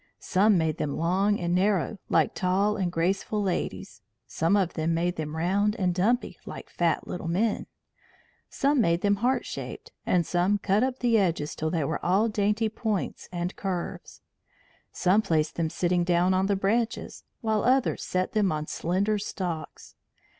[0.17, 5.75] Some made them long and narrow, like tall and graceful ladies; some made them round
[5.75, 7.67] and dumpy, like fat little men;
[8.49, 12.29] some made them heart shaped, and some cut up the edges till they were all
[12.29, 14.21] dainty points and curves.
[14.91, 19.93] Some placed them sitting down on the branches, while others set them on slender stalks.